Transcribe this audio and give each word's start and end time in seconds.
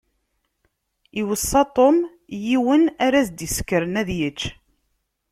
Iweṣṣa 1.21 1.63
Tom 1.75 1.97
yiwen 2.45 2.83
ara 3.05 3.19
s-d-isekren 3.27 3.99
ad 4.01 4.09
yečč. 4.19 4.41